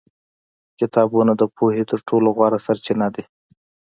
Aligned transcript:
کتابونه 0.79 1.31
د 1.37 1.43
پوهې 1.55 1.83
تر 1.91 1.99
ټولو 2.07 2.27
غوره 2.37 2.59
سرچینه 2.65 3.07
دي. 3.15 3.23